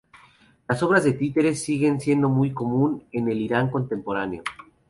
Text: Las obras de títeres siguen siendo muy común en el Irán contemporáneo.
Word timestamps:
Las 0.67 0.81
obras 0.81 1.03
de 1.03 1.13
títeres 1.13 1.63
siguen 1.63 1.99
siendo 2.01 2.27
muy 2.27 2.53
común 2.53 3.03
en 3.11 3.29
el 3.29 3.39
Irán 3.39 3.69
contemporáneo. 3.69 4.41